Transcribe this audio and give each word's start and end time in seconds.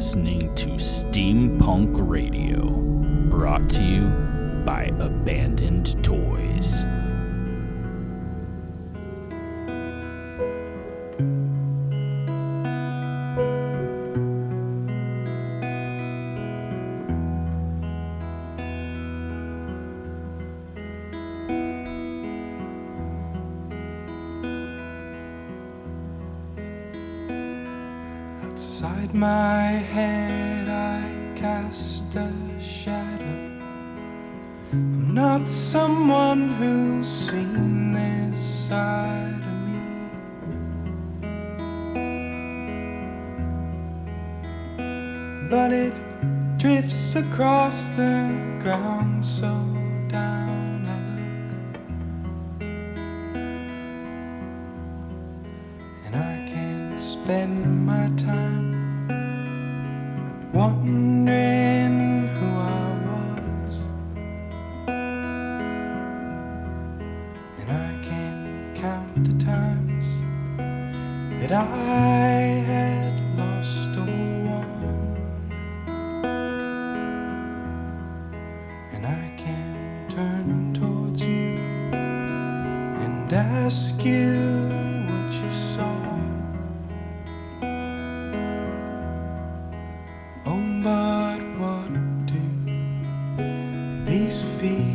listening 0.00 0.54
to 0.54 0.70
Steampunk 0.78 2.08
Radio, 2.08 2.70
brought 3.28 3.68
to 3.68 3.82
you 3.82 4.08
by 4.64 4.84
Abandoned 4.98 6.02
Toys. 6.02 6.86
feet. 94.60 94.89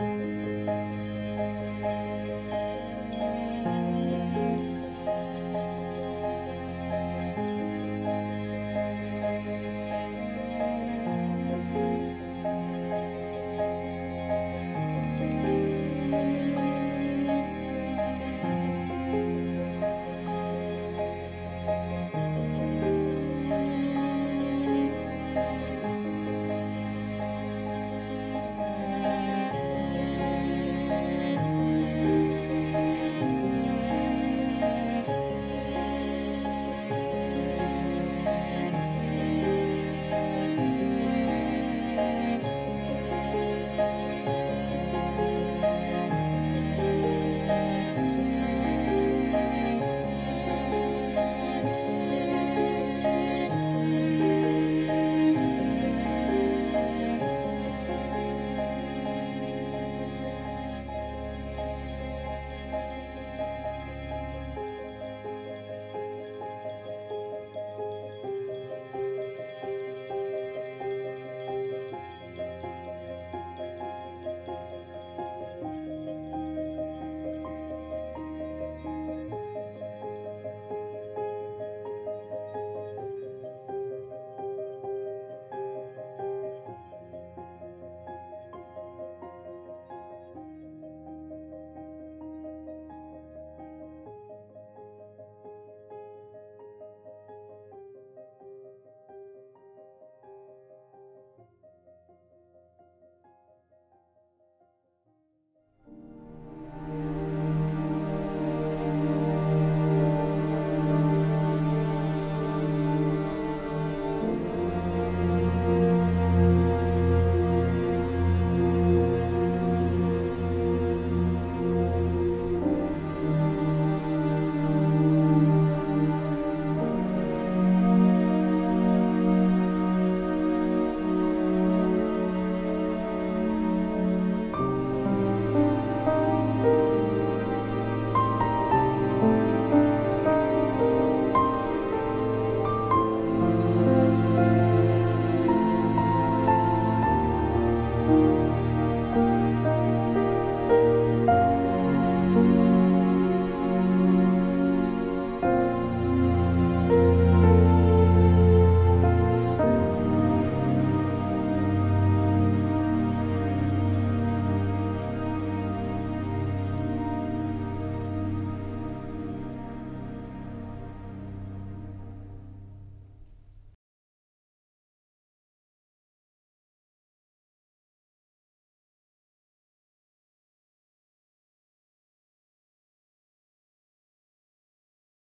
Thank 0.00 0.39